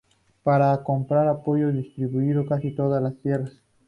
Para 0.41 0.81
comprar 0.81 1.27
apoyos, 1.27 1.75
distribuyó 1.75 2.43
casi 2.47 2.71
todas 2.71 3.03
sus 3.07 3.21
tierras. 3.21 3.61